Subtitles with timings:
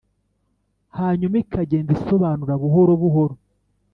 [0.97, 3.35] hanyuma ikagenda isobanura buhoro, buhoro